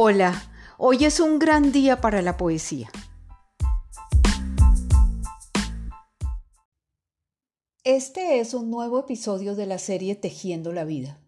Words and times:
Hola, 0.00 0.40
hoy 0.76 1.04
es 1.04 1.18
un 1.18 1.40
gran 1.40 1.72
día 1.72 2.00
para 2.00 2.22
la 2.22 2.36
poesía. 2.36 2.88
Este 7.82 8.38
es 8.38 8.54
un 8.54 8.70
nuevo 8.70 9.00
episodio 9.00 9.56
de 9.56 9.66
la 9.66 9.78
serie 9.78 10.14
Tejiendo 10.14 10.72
la 10.72 10.84
Vida. 10.84 11.18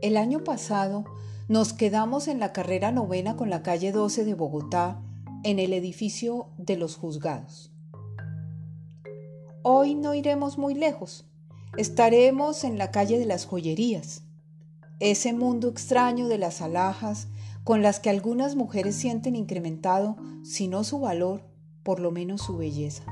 El 0.00 0.16
año 0.16 0.44
pasado 0.44 1.04
nos 1.48 1.72
quedamos 1.72 2.28
en 2.28 2.38
la 2.38 2.52
carrera 2.52 2.92
novena 2.92 3.34
con 3.34 3.50
la 3.50 3.64
calle 3.64 3.90
12 3.90 4.24
de 4.24 4.34
Bogotá 4.34 5.02
en 5.42 5.58
el 5.58 5.72
edificio 5.72 6.50
de 6.56 6.76
los 6.76 6.94
juzgados. 6.94 7.72
Hoy 9.62 9.96
no 9.96 10.14
iremos 10.14 10.56
muy 10.56 10.74
lejos. 10.74 11.26
Estaremos 11.76 12.62
en 12.62 12.78
la 12.78 12.92
calle 12.92 13.18
de 13.18 13.26
las 13.26 13.46
joyerías, 13.46 14.22
ese 15.00 15.32
mundo 15.32 15.68
extraño 15.68 16.28
de 16.28 16.38
las 16.38 16.62
alhajas 16.62 17.26
con 17.64 17.82
las 17.82 17.98
que 17.98 18.10
algunas 18.10 18.54
mujeres 18.54 18.94
sienten 18.94 19.34
incrementado, 19.34 20.16
si 20.44 20.68
no 20.68 20.84
su 20.84 21.00
valor, 21.00 21.42
por 21.82 21.98
lo 21.98 22.12
menos 22.12 22.42
su 22.42 22.56
belleza. 22.56 23.02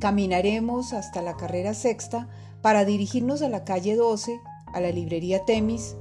Caminaremos 0.00 0.94
hasta 0.94 1.20
la 1.20 1.36
carrera 1.36 1.74
sexta 1.74 2.30
para 2.62 2.86
dirigirnos 2.86 3.42
a 3.42 3.50
la 3.50 3.64
calle 3.64 3.94
12, 3.94 4.40
a 4.72 4.80
la 4.80 4.90
librería 4.90 5.44
Temis, 5.44 5.96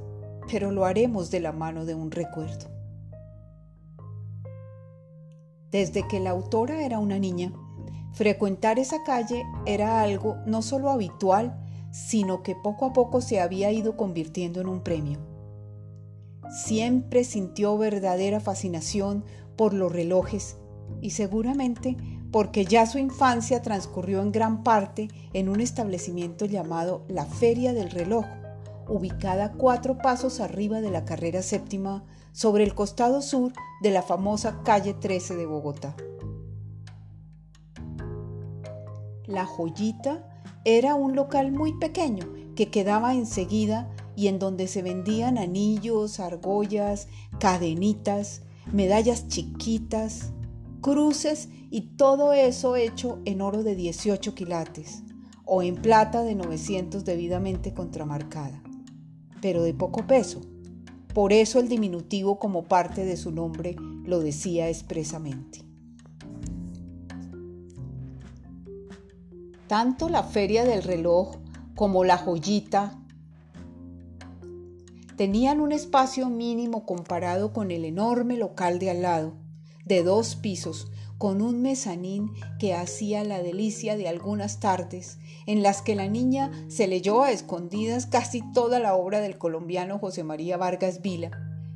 pero 0.50 0.72
lo 0.72 0.86
haremos 0.86 1.30
de 1.30 1.42
la 1.42 1.52
mano 1.52 1.84
de 1.84 1.94
un 1.94 2.10
recuerdo. 2.12 2.70
Desde 5.72 6.08
que 6.08 6.22
la 6.22 6.30
autora 6.30 6.86
era 6.86 7.00
una 7.00 7.20
niña, 7.20 7.52
Frecuentar 8.14 8.78
esa 8.78 9.04
calle 9.04 9.44
era 9.66 10.02
algo 10.02 10.38
no 10.46 10.62
solo 10.62 10.90
habitual, 10.90 11.58
sino 11.92 12.44
que 12.44 12.56
poco 12.56 12.86
a 12.86 12.94
poco 12.94 13.22
se 13.22 13.40
había 13.40 13.72
ido 13.72 13.96
convirtiendo 13.96 14.62
en 14.62 14.68
un 14.68 14.82
premio. 14.82 15.20
Siempre 16.50 17.24
sintió 17.24 17.78
verdadera 17.78 18.40
fascinación 18.40 19.24
por 19.56 19.74
los 19.74 19.92
relojes 19.92 20.58
y 21.02 21.12
seguramente 21.12 21.96
porque 22.32 22.66
ya 22.66 22.86
su 22.86 22.98
infancia 22.98 23.62
transcurrió 23.62 24.22
en 24.22 24.32
gran 24.32 24.64
parte 24.64 25.10
en 25.34 25.50
un 25.50 25.62
establecimiento 25.62 26.46
llamado 26.46 27.04
la 27.08 27.26
Feria 27.26 27.74
del 27.74 27.92
Reloj, 27.92 28.26
ubicada 28.88 29.54
cuatro 29.54 29.98
pasos 29.98 30.40
arriba 30.40 30.82
de 30.82 30.92
la 30.92 31.06
carrera 31.06 31.42
séptima 31.42 32.04
sobre 32.34 32.64
el 32.64 32.74
costado 32.74 33.22
sur 33.22 33.54
de 33.82 33.92
la 33.92 34.02
famosa 34.02 34.62
calle 34.64 34.94
13 34.94 35.36
de 35.36 35.46
Bogotá. 35.46 35.96
La 39.32 39.46
Joyita 39.46 40.28
era 40.66 40.96
un 40.96 41.16
local 41.16 41.54
muy 41.54 41.74
pequeño 41.80 42.26
que 42.56 42.70
quedaba 42.70 43.14
enseguida 43.14 43.90
y 44.16 44.28
en 44.28 44.40
donde 44.40 44.68
se 44.68 44.82
vendían 44.82 45.38
anillos, 45.38 46.20
argollas, 46.20 47.08
cadenitas, 47.40 48.42
medallas 48.74 49.30
chiquitas, 49.30 50.34
cruces 50.82 51.48
y 51.70 51.96
todo 51.96 52.34
eso 52.34 52.76
hecho 52.76 53.20
en 53.24 53.42
oro 53.42 53.64
de 53.64 53.76
18 53.76 54.36
quilates 54.36 55.04
o 55.46 55.64
en 55.64 55.76
plata 55.76 56.24
de 56.24 56.36
900 56.36 57.06
debidamente 57.06 57.74
contramarcada, 57.74 58.62
pero 59.42 59.64
de 59.64 59.74
poco 59.74 60.06
peso. 60.08 60.42
Por 61.14 61.32
eso 61.32 61.60
el 61.60 61.70
diminutivo 61.70 62.38
como 62.38 62.64
parte 62.64 63.06
de 63.06 63.16
su 63.16 63.32
nombre 63.32 63.76
lo 64.04 64.20
decía 64.20 64.70
expresamente. 64.70 65.71
Tanto 69.72 70.10
la 70.10 70.24
feria 70.24 70.66
del 70.66 70.84
reloj 70.84 71.38
como 71.76 72.04
la 72.04 72.18
joyita. 72.18 73.00
Tenían 75.16 75.62
un 75.62 75.72
espacio 75.72 76.28
mínimo 76.30 76.86
comparado 76.86 77.54
con 77.54 77.72
el 77.72 77.86
enorme 77.86 78.36
local 78.36 78.80
de 78.80 78.90
al 78.90 79.02
lado, 79.02 79.38
de 79.86 80.04
dos 80.04 80.36
pisos, 80.36 80.92
con 81.18 81.42
un 81.42 81.62
mezanín 81.62 82.34
que 82.60 82.74
hacía 82.74 83.24
la 83.24 83.42
delicia 83.42 83.96
de 83.96 84.10
algunas 84.10 84.60
tardes, 84.60 85.20
en 85.46 85.64
las 85.64 85.82
que 85.82 85.96
la 85.96 86.10
niña 86.10 86.52
se 86.68 86.90
leyó 86.90 87.24
a 87.24 87.32
escondidas 87.32 88.08
casi 88.08 88.42
toda 88.52 88.78
la 88.78 88.94
obra 88.94 89.22
del 89.22 89.38
colombiano 89.38 90.00
José 90.00 90.26
María 90.26 90.58
Vargas 90.58 91.02
Vila, 91.02 91.32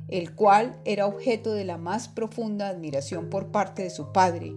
el 0.08 0.34
cual 0.34 0.78
era 0.84 1.06
objeto 1.06 1.54
de 1.54 1.64
la 1.64 1.78
más 1.78 2.08
profunda 2.08 2.68
admiración 2.68 3.30
por 3.30 3.50
parte 3.52 3.84
de 3.84 3.90
su 3.90 4.12
padre, 4.12 4.52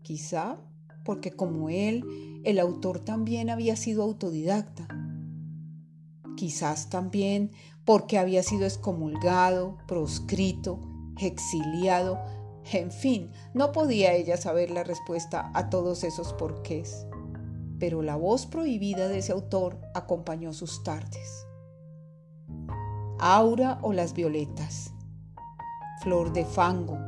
quizá 0.00 0.56
porque 1.04 1.30
como 1.30 1.68
él 1.68 2.33
el 2.44 2.58
autor 2.58 2.98
también 2.98 3.50
había 3.50 3.76
sido 3.76 4.02
autodidacta. 4.02 4.86
Quizás 6.36 6.90
también 6.90 7.50
porque 7.84 8.18
había 8.18 8.42
sido 8.42 8.64
excomulgado, 8.64 9.78
proscrito, 9.86 10.80
exiliado, 11.18 12.18
en 12.72 12.90
fin, 12.90 13.30
no 13.52 13.72
podía 13.72 14.14
ella 14.14 14.36
saber 14.36 14.70
la 14.70 14.84
respuesta 14.84 15.50
a 15.54 15.68
todos 15.68 16.02
esos 16.04 16.32
porqués. 16.32 17.06
Pero 17.78 18.02
la 18.02 18.16
voz 18.16 18.46
prohibida 18.46 19.08
de 19.08 19.18
ese 19.18 19.32
autor 19.32 19.80
acompañó 19.94 20.52
sus 20.52 20.82
tardes. 20.82 21.46
Aura 23.18 23.78
o 23.82 23.92
las 23.92 24.14
violetas, 24.14 24.92
flor 26.02 26.32
de 26.32 26.44
fango 26.44 26.98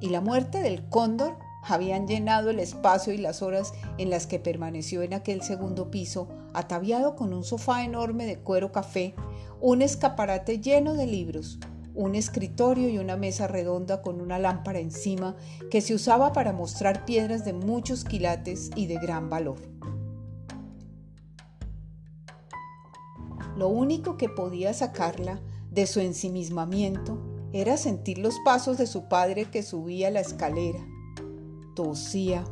y 0.00 0.08
la 0.08 0.20
muerte 0.20 0.60
del 0.60 0.88
cóndor 0.88 1.38
habían 1.62 2.06
llenado 2.06 2.50
el 2.50 2.58
espacio 2.58 3.12
y 3.12 3.18
las 3.18 3.42
horas 3.42 3.72
en 3.98 4.10
las 4.10 4.26
que 4.26 4.38
permaneció 4.38 5.02
en 5.02 5.14
aquel 5.14 5.42
segundo 5.42 5.90
piso, 5.90 6.28
ataviado 6.54 7.16
con 7.16 7.32
un 7.32 7.44
sofá 7.44 7.84
enorme 7.84 8.26
de 8.26 8.38
cuero 8.38 8.72
café, 8.72 9.14
un 9.60 9.82
escaparate 9.82 10.60
lleno 10.60 10.94
de 10.94 11.06
libros, 11.06 11.58
un 11.94 12.14
escritorio 12.14 12.88
y 12.88 12.98
una 12.98 13.16
mesa 13.16 13.46
redonda 13.46 14.00
con 14.00 14.20
una 14.20 14.38
lámpara 14.38 14.78
encima 14.78 15.36
que 15.70 15.80
se 15.80 15.94
usaba 15.94 16.32
para 16.32 16.52
mostrar 16.52 17.04
piedras 17.04 17.44
de 17.44 17.52
muchos 17.52 18.04
quilates 18.04 18.70
y 18.74 18.86
de 18.86 18.94
gran 18.94 19.28
valor. 19.28 19.58
Lo 23.56 23.68
único 23.68 24.16
que 24.16 24.30
podía 24.30 24.72
sacarla 24.72 25.40
de 25.70 25.86
su 25.86 26.00
ensimismamiento 26.00 27.18
era 27.52 27.76
sentir 27.76 28.18
los 28.18 28.38
pasos 28.44 28.78
de 28.78 28.86
su 28.86 29.08
padre 29.08 29.50
que 29.50 29.62
subía 29.62 30.10
la 30.10 30.20
escalera 30.20 30.86
tosía, 31.74 32.44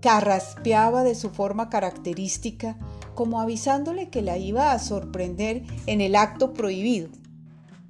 carraspeaba 0.00 1.04
de 1.04 1.14
su 1.14 1.30
forma 1.30 1.68
característica, 1.68 2.76
como 3.14 3.40
avisándole 3.40 4.08
que 4.08 4.22
la 4.22 4.38
iba 4.38 4.72
a 4.72 4.78
sorprender 4.78 5.62
en 5.86 6.00
el 6.00 6.16
acto 6.16 6.52
prohibido, 6.52 7.08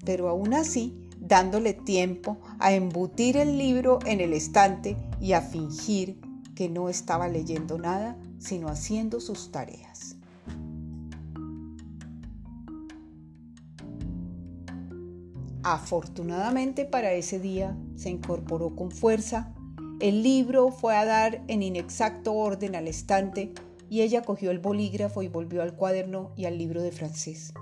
pero 0.04 0.28
aún 0.28 0.54
así 0.54 0.98
dándole 1.18 1.72
tiempo 1.72 2.38
a 2.58 2.72
embutir 2.72 3.36
el 3.36 3.56
libro 3.56 4.00
en 4.04 4.20
el 4.20 4.32
estante 4.32 4.96
y 5.20 5.32
a 5.32 5.40
fingir 5.40 6.20
que 6.54 6.68
no 6.68 6.88
estaba 6.88 7.28
leyendo 7.28 7.78
nada, 7.78 8.16
sino 8.38 8.68
haciendo 8.68 9.20
sus 9.20 9.50
tareas. 9.52 10.16
Afortunadamente 15.62 16.84
para 16.84 17.12
ese 17.12 17.38
día 17.38 17.76
se 17.94 18.10
incorporó 18.10 18.74
con 18.74 18.90
fuerza 18.90 19.54
el 20.02 20.24
libro 20.24 20.72
fue 20.72 20.96
a 20.96 21.04
dar 21.04 21.44
en 21.46 21.62
inexacto 21.62 22.34
orden 22.34 22.74
al 22.74 22.88
estante 22.88 23.52
y 23.88 24.00
ella 24.00 24.22
cogió 24.22 24.50
el 24.50 24.58
bolígrafo 24.58 25.22
y 25.22 25.28
volvió 25.28 25.62
al 25.62 25.76
cuaderno 25.76 26.32
y 26.34 26.46
al 26.46 26.58
libro 26.58 26.82
de 26.82 26.90
francés. 26.90 27.54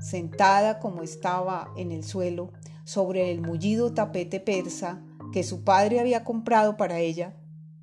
Sentada 0.00 0.78
como 0.78 1.02
estaba 1.02 1.72
en 1.76 1.90
el 1.90 2.04
suelo, 2.04 2.52
sobre 2.84 3.32
el 3.32 3.40
mullido 3.40 3.92
tapete 3.92 4.38
persa 4.38 5.02
que 5.32 5.42
su 5.42 5.64
padre 5.64 5.98
había 5.98 6.22
comprado 6.22 6.76
para 6.76 7.00
ella, 7.00 7.34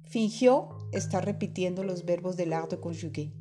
fingió 0.05 0.69
estar 0.93 1.25
repitiendo 1.25 1.83
los 1.83 2.05
verbos 2.05 2.37
del 2.37 2.53
art 2.53 2.71
de 2.71 2.79
conjugué. 2.79 3.33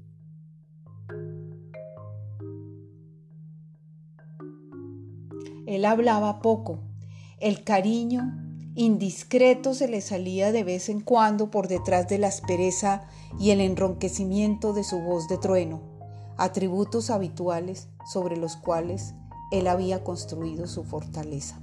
Él 5.67 5.85
hablaba 5.85 6.41
poco. 6.41 6.81
El 7.39 7.63
cariño 7.63 8.46
indiscreto 8.77 9.73
se 9.73 9.89
le 9.89 10.03
salía 10.03 10.53
de 10.53 10.63
vez 10.63 10.91
en 10.91 11.01
cuando 11.01 11.51
por 11.51 11.67
detrás 11.67 12.09
de 12.09 12.19
la 12.19 12.29
aspereza 12.29 13.09
y 13.41 13.51
el 13.51 13.63
enronquecimiento 13.63 14.75
de 14.75 14.85
su 14.85 15.01
voz 15.01 15.29
de 15.29 15.39
trueno, 15.39 15.81
atributos 16.37 17.09
habituales 17.09 17.89
sobre 18.05 18.37
los 18.37 18.57
cuales 18.57 19.15
él 19.51 19.67
había 19.67 20.05
construido 20.05 20.67
su 20.67 20.85
fortaleza. 20.85 21.59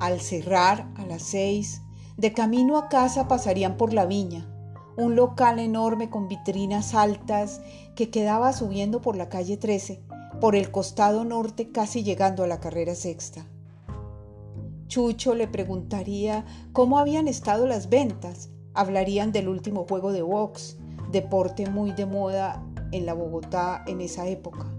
Al 0.00 0.20
cerrar 0.20 0.92
a 0.96 1.06
las 1.06 1.22
seis, 1.22 1.80
de 2.18 2.34
camino 2.34 2.76
a 2.76 2.90
casa 2.90 3.26
pasarían 3.26 3.78
por 3.78 3.94
la 3.94 4.04
viña, 4.04 4.46
un 4.98 5.16
local 5.16 5.58
enorme 5.58 6.10
con 6.10 6.28
vitrinas 6.28 6.94
altas 6.94 7.62
que 7.96 8.10
quedaba 8.10 8.52
subiendo 8.52 9.00
por 9.00 9.16
la 9.16 9.30
calle 9.30 9.56
13 9.56 10.04
por 10.44 10.56
el 10.56 10.70
costado 10.70 11.24
norte 11.24 11.70
casi 11.72 12.02
llegando 12.02 12.44
a 12.44 12.46
la 12.46 12.60
carrera 12.60 12.94
sexta. 12.94 13.46
Chucho 14.88 15.34
le 15.34 15.48
preguntaría 15.48 16.44
cómo 16.74 16.98
habían 16.98 17.28
estado 17.28 17.66
las 17.66 17.88
ventas. 17.88 18.50
Hablarían 18.74 19.32
del 19.32 19.48
último 19.48 19.86
juego 19.88 20.12
de 20.12 20.20
box, 20.20 20.76
deporte 21.10 21.70
muy 21.70 21.92
de 21.92 22.04
moda 22.04 22.62
en 22.92 23.06
la 23.06 23.14
Bogotá 23.14 23.84
en 23.86 24.02
esa 24.02 24.28
época. 24.28 24.70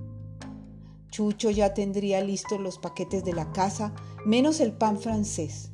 Chucho 1.09 1.49
ya 1.49 1.73
tendría 1.73 2.21
listos 2.21 2.59
los 2.59 2.77
paquetes 2.77 3.25
de 3.25 3.33
la 3.33 3.51
casa, 3.51 3.91
menos 4.23 4.59
el 4.59 4.71
pan 4.71 4.99
francés. 4.99 5.71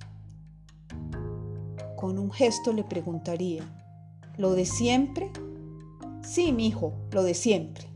Con 1.97 2.17
un 2.17 2.31
gesto 2.31 2.71
le 2.71 2.85
preguntaría, 2.85 3.65
¿lo 4.37 4.53
de 4.53 4.63
siempre? 4.63 5.33
Sí, 6.23 6.53
mi 6.53 6.67
hijo, 6.67 6.93
lo 7.11 7.23
de 7.23 7.33
siempre. 7.33 7.90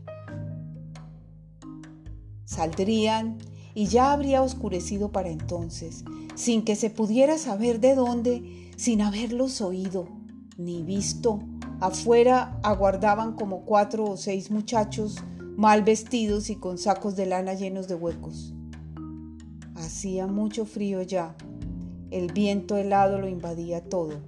Saldrían 2.46 3.36
y 3.74 3.88
ya 3.88 4.12
habría 4.12 4.40
oscurecido 4.40 5.12
para 5.12 5.28
entonces, 5.28 6.04
sin 6.34 6.64
que 6.64 6.76
se 6.76 6.88
pudiera 6.88 7.36
saber 7.36 7.80
de 7.80 7.94
dónde, 7.94 8.70
sin 8.76 9.02
haberlos 9.02 9.60
oído 9.60 10.08
ni 10.56 10.82
visto. 10.82 11.40
Afuera 11.80 12.58
aguardaban 12.62 13.34
como 13.34 13.64
cuatro 13.64 14.04
o 14.04 14.16
seis 14.16 14.50
muchachos 14.50 15.16
mal 15.56 15.82
vestidos 15.82 16.48
y 16.48 16.56
con 16.56 16.78
sacos 16.78 17.16
de 17.16 17.26
lana 17.26 17.54
llenos 17.54 17.88
de 17.88 17.94
huecos. 17.96 18.54
Hacía 19.74 20.26
mucho 20.26 20.64
frío 20.64 21.02
ya. 21.02 21.36
El 22.10 22.32
viento 22.32 22.76
helado 22.76 23.18
lo 23.18 23.28
invadía 23.28 23.84
todo. 23.84 24.22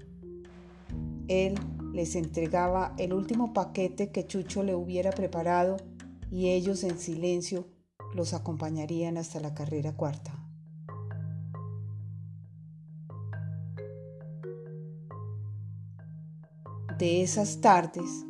Él 1.29 1.55
les 1.93 2.17
entregaba 2.17 2.95
el 2.99 3.13
último 3.13 3.53
paquete 3.53 4.11
que 4.11 4.27
Chucho 4.27 4.63
le 4.63 4.75
hubiera 4.75 5.11
preparado 5.13 5.77
y 6.31 6.49
ellos 6.49 6.85
en 6.85 6.99
silencio 6.99 7.67
los 8.15 8.35
acompañarían 8.35 9.17
hasta 9.17 9.41
la 9.41 9.55
carrera 9.55 9.95
cuarta. 9.95 10.45
De 16.99 17.23
esas 17.23 17.61
tardes, 17.61 18.25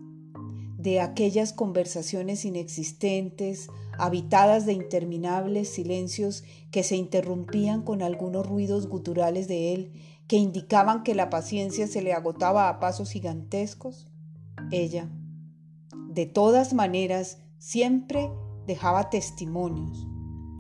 de 0.77 1.01
aquellas 1.01 1.53
conversaciones 1.53 2.45
inexistentes, 2.45 3.69
habitadas 3.99 4.67
de 4.67 4.75
interminables 4.75 5.69
silencios 5.69 6.45
que 6.71 6.83
se 6.83 6.97
interrumpían 6.97 7.83
con 7.83 8.03
algunos 8.03 8.47
ruidos 8.47 8.87
guturales 8.89 9.49
de 9.49 9.75
él 9.75 9.93
que 10.29 10.37
indicaban 10.37 11.03
que 11.03 11.15
la 11.15 11.31
paciencia 11.31 11.87
se 11.87 12.03
le 12.03 12.13
agotaba 12.13 12.69
a 12.69 12.79
pasos 12.79 13.11
gigantescos, 13.11 14.07
ella, 14.71 15.09
de 16.11 16.27
todas 16.27 16.75
maneras, 16.75 17.39
siempre 17.59 18.31
dejaba 18.69 19.09
testimonios, 19.09 20.07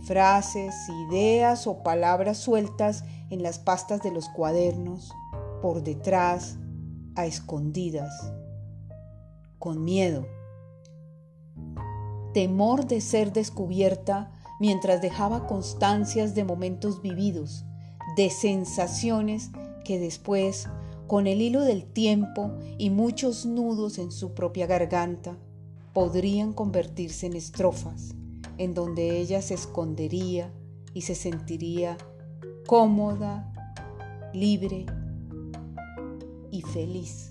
frases, 0.00 0.74
ideas 1.08 1.66
o 1.66 1.82
palabras 1.82 2.38
sueltas 2.38 3.04
en 3.30 3.42
las 3.42 3.58
pastas 3.58 4.02
de 4.02 4.10
los 4.10 4.30
cuadernos, 4.30 5.12
por 5.60 5.82
detrás, 5.84 6.56
a 7.14 7.26
escondidas, 7.26 8.32
con 9.58 9.84
miedo. 9.84 10.26
Temor 12.32 12.86
de 12.86 13.02
ser 13.02 13.32
descubierta 13.34 14.32
mientras 14.58 15.02
dejaba 15.02 15.46
constancias 15.46 16.34
de 16.34 16.44
momentos 16.44 17.02
vividos, 17.02 17.66
de 18.16 18.30
sensaciones 18.30 19.50
que 19.84 19.98
después, 19.98 20.66
con 21.06 21.26
el 21.26 21.42
hilo 21.42 21.60
del 21.60 21.84
tiempo 21.84 22.52
y 22.78 22.88
muchos 22.88 23.44
nudos 23.44 23.98
en 23.98 24.10
su 24.10 24.32
propia 24.32 24.66
garganta, 24.66 25.36
podrían 25.98 26.52
convertirse 26.52 27.26
en 27.26 27.34
estrofas, 27.34 28.14
en 28.56 28.72
donde 28.72 29.18
ella 29.18 29.42
se 29.42 29.54
escondería 29.54 30.54
y 30.94 31.02
se 31.02 31.16
sentiría 31.16 31.98
cómoda, 32.68 33.52
libre 34.32 34.86
y 36.52 36.62
feliz. 36.62 37.30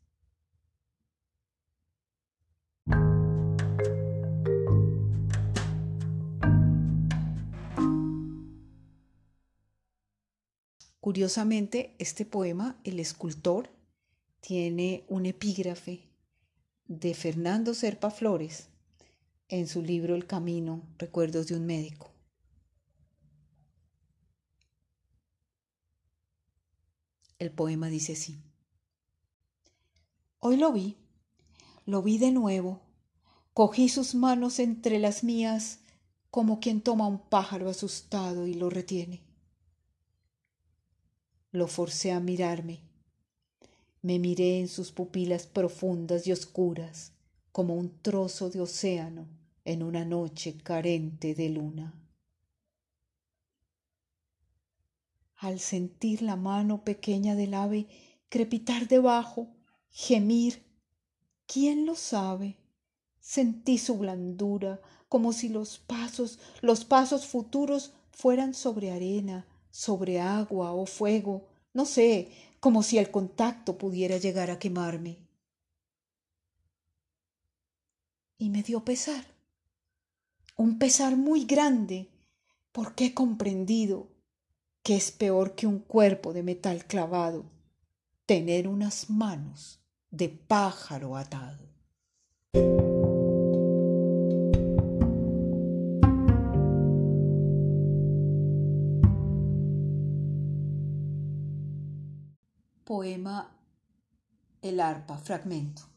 Curiosamente, 10.98 11.94
este 12.00 12.26
poema, 12.26 12.80
El 12.82 12.98
escultor, 12.98 13.70
tiene 14.40 15.04
un 15.06 15.26
epígrafe 15.26 16.08
de 16.88 17.14
Fernando 17.14 17.74
Serpa 17.74 18.10
Flores, 18.10 18.70
en 19.48 19.68
su 19.68 19.80
libro 19.80 20.14
El 20.14 20.26
Camino, 20.26 20.82
Recuerdos 20.98 21.46
de 21.46 21.54
un 21.54 21.66
médico. 21.66 22.10
El 27.38 27.52
poema 27.52 27.88
dice 27.88 28.14
así. 28.14 28.42
Hoy 30.40 30.56
lo 30.56 30.72
vi, 30.72 30.96
lo 31.84 32.02
vi 32.02 32.18
de 32.18 32.32
nuevo, 32.32 32.80
cogí 33.52 33.88
sus 33.88 34.14
manos 34.14 34.58
entre 34.58 34.98
las 34.98 35.22
mías 35.22 35.80
como 36.30 36.58
quien 36.58 36.80
toma 36.80 37.06
un 37.06 37.18
pájaro 37.18 37.70
asustado 37.70 38.46
y 38.46 38.54
lo 38.54 38.68
retiene. 38.68 39.22
Lo 41.52 41.68
forcé 41.68 42.10
a 42.12 42.20
mirarme. 42.20 42.80
Me 44.02 44.18
miré 44.18 44.58
en 44.60 44.68
sus 44.68 44.92
pupilas 44.92 45.46
profundas 45.46 46.26
y 46.26 46.32
oscuras 46.32 47.15
como 47.56 47.74
un 47.74 48.02
trozo 48.02 48.50
de 48.50 48.60
océano 48.60 49.26
en 49.64 49.82
una 49.82 50.04
noche 50.04 50.58
carente 50.58 51.34
de 51.34 51.48
luna. 51.48 51.94
Al 55.36 55.58
sentir 55.58 56.20
la 56.20 56.36
mano 56.36 56.84
pequeña 56.84 57.34
del 57.34 57.54
ave 57.54 57.86
crepitar 58.28 58.88
debajo, 58.88 59.48
gemir, 59.88 60.66
¿quién 61.46 61.86
lo 61.86 61.94
sabe? 61.94 62.58
Sentí 63.20 63.78
su 63.78 63.96
blandura 63.96 64.82
como 65.08 65.32
si 65.32 65.48
los 65.48 65.78
pasos, 65.78 66.38
los 66.60 66.84
pasos 66.84 67.24
futuros 67.24 67.94
fueran 68.10 68.52
sobre 68.52 68.90
arena, 68.90 69.46
sobre 69.70 70.20
agua 70.20 70.72
o 70.72 70.84
fuego, 70.84 71.48
no 71.72 71.86
sé, 71.86 72.28
como 72.60 72.82
si 72.82 72.98
el 72.98 73.10
contacto 73.10 73.78
pudiera 73.78 74.18
llegar 74.18 74.50
a 74.50 74.58
quemarme. 74.58 75.25
Y 78.38 78.50
me 78.50 78.62
dio 78.62 78.84
pesar, 78.84 79.24
un 80.56 80.78
pesar 80.78 81.16
muy 81.16 81.44
grande, 81.44 82.08
porque 82.72 83.06
he 83.06 83.14
comprendido 83.14 84.08
que 84.82 84.96
es 84.96 85.10
peor 85.10 85.54
que 85.54 85.66
un 85.66 85.78
cuerpo 85.78 86.32
de 86.32 86.42
metal 86.42 86.84
clavado, 86.84 87.44
tener 88.26 88.68
unas 88.68 89.10
manos 89.10 89.80
de 90.10 90.28
pájaro 90.28 91.16
atado. 91.16 91.66
Poema 102.84 103.50
El 104.62 104.80
arpa, 104.80 105.18
fragmento. 105.18 105.95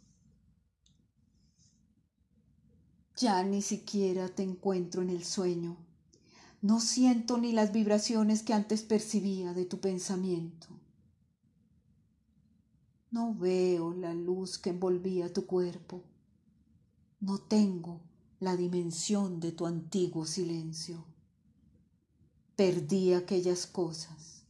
Ya 3.19 3.43
ni 3.43 3.61
siquiera 3.61 4.29
te 4.29 4.43
encuentro 4.43 5.01
en 5.01 5.09
el 5.09 5.25
sueño. 5.25 5.75
No 6.61 6.79
siento 6.79 7.37
ni 7.37 7.51
las 7.51 7.73
vibraciones 7.73 8.43
que 8.43 8.53
antes 8.53 8.81
percibía 8.81 9.53
de 9.53 9.65
tu 9.65 9.81
pensamiento. 9.81 10.67
No 13.11 13.35
veo 13.35 13.93
la 13.93 14.13
luz 14.13 14.57
que 14.57 14.69
envolvía 14.69 15.33
tu 15.33 15.45
cuerpo. 15.45 16.01
No 17.19 17.39
tengo 17.39 17.99
la 18.39 18.55
dimensión 18.55 19.41
de 19.41 19.51
tu 19.51 19.65
antiguo 19.65 20.25
silencio. 20.25 21.03
Perdí 22.55 23.11
aquellas 23.11 23.67
cosas. 23.67 24.43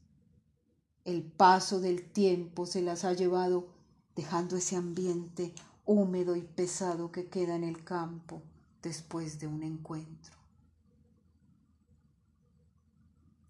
El 1.06 1.24
paso 1.24 1.80
del 1.80 2.12
tiempo 2.12 2.68
se 2.68 2.84
las 2.84 3.04
ha 3.04 3.14
llevado 3.14 3.70
dejando 4.16 4.58
ese 4.58 4.76
ambiente 4.76 5.56
húmedo 5.86 6.36
y 6.36 6.42
pesado 6.44 7.12
que 7.12 7.30
queda 7.30 7.56
en 7.56 7.64
el 7.64 7.84
campo 7.84 8.44
después 8.82 9.40
de 9.40 9.48
un 9.48 9.64
encuentro. 9.64 10.38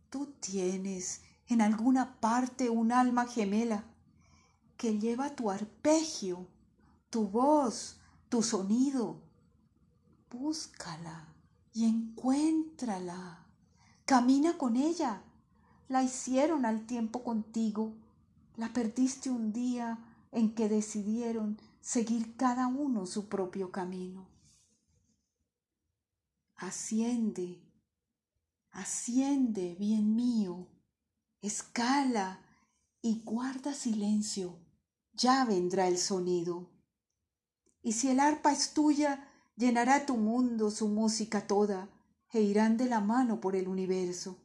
Tú 0.10 0.34
tienes 0.40 1.22
en 1.48 1.62
alguna 1.62 2.20
parte 2.20 2.70
un 2.70 2.92
alma 2.92 3.28
gemela 3.28 3.84
que 4.78 4.98
lleva 4.98 5.36
tu 5.36 5.52
arpegio, 5.52 6.48
tu 7.10 7.28
voz, 7.28 8.00
tu 8.30 8.42
sonido. 8.42 9.22
Búscala 10.32 11.34
y 11.74 11.86
encuéntrala. 11.86 13.46
Camina 14.06 14.58
con 14.58 14.78
ella. 14.78 15.22
La 15.88 16.04
hicieron 16.04 16.66
al 16.66 16.86
tiempo 16.86 17.24
contigo. 17.24 17.94
La 18.56 18.72
perdiste 18.74 19.30
un 19.30 19.52
día 19.52 20.00
en 20.32 20.54
que 20.54 20.70
decidieron 20.70 21.60
seguir 21.82 22.36
cada 22.36 22.68
uno 22.68 23.06
su 23.06 23.28
propio 23.28 23.72
camino. 23.72 24.28
Asciende, 26.62 27.64
asciende, 28.72 29.76
bien 29.80 30.14
mío, 30.18 30.68
escala 31.42 32.42
y 33.02 33.22
guarda 33.24 33.74
silencio, 33.74 34.60
ya 35.14 35.46
vendrá 35.46 35.88
el 35.88 35.98
sonido. 35.98 36.70
Y 37.82 37.94
si 37.94 38.10
el 38.10 38.20
arpa 38.20 38.52
es 38.52 38.74
tuya, 38.74 39.26
llenará 39.56 40.06
tu 40.06 40.18
mundo 40.18 40.70
su 40.70 40.90
música 40.90 41.48
toda, 41.48 41.88
e 42.34 42.42
irán 42.42 42.76
de 42.76 42.88
la 42.88 43.00
mano 43.00 43.40
por 43.40 43.56
el 43.56 43.70
universo. 43.70 44.38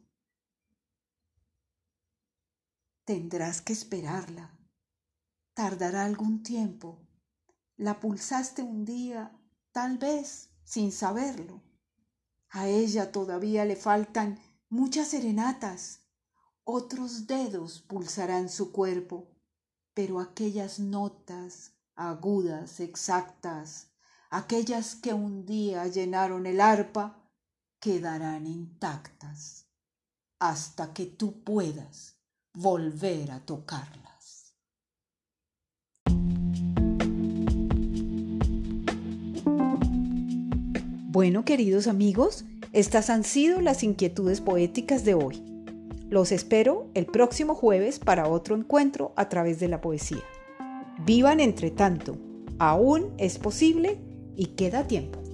Tendrás 3.03 3.61
que 3.61 3.73
esperarla. 3.73 4.57
Tardará 5.53 6.05
algún 6.05 6.43
tiempo. 6.43 6.97
La 7.75 7.99
pulsaste 7.99 8.63
un 8.63 8.85
día, 8.85 9.37
tal 9.73 9.97
vez, 9.97 10.49
sin 10.63 10.93
saberlo. 10.93 11.74
A 12.55 12.69
ella 12.69 13.11
todavía 13.11 13.65
le 13.65 13.75
faltan 13.75 14.39
muchas 14.69 15.09
serenatas. 15.09 16.05
Otros 16.63 17.27
dedos 17.27 17.81
pulsarán 17.81 18.47
su 18.47 18.71
cuerpo, 18.71 19.27
pero 19.93 20.21
aquellas 20.21 20.79
notas 20.79 21.73
agudas, 21.95 22.79
exactas, 22.79 23.87
aquellas 24.29 24.95
que 24.95 25.13
un 25.13 25.45
día 25.45 25.85
llenaron 25.87 26.45
el 26.45 26.61
arpa, 26.61 27.29
quedarán 27.81 28.47
intactas 28.47 29.65
hasta 30.39 30.93
que 30.93 31.07
tú 31.07 31.43
puedas 31.43 32.15
volver 32.53 33.31
a 33.31 33.45
tocarlas. 33.45 34.14
Bueno, 41.15 41.45
queridos 41.45 41.87
amigos, 41.87 42.43
estas 42.73 43.09
han 43.09 43.23
sido 43.23 43.61
las 43.61 43.83
inquietudes 43.83 44.41
poéticas 44.41 45.05
de 45.05 45.13
hoy. 45.13 45.41
Los 46.09 46.33
espero 46.33 46.89
el 46.93 47.05
próximo 47.05 47.55
jueves 47.55 47.99
para 47.99 48.27
otro 48.27 48.53
encuentro 48.53 49.13
a 49.15 49.29
través 49.29 49.61
de 49.61 49.69
la 49.69 49.79
poesía. 49.79 50.25
Vivan 51.05 51.39
entre 51.39 51.71
tanto, 51.71 52.17
aún 52.59 53.13
es 53.17 53.39
posible 53.39 53.97
y 54.35 54.47
queda 54.57 54.87
tiempo. 54.87 55.24